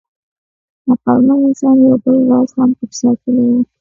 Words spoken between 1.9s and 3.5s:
بل راز هم پټ ساتلی